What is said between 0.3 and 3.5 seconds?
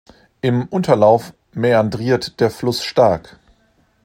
Im Unterlauf mäandriert der Fluss stark.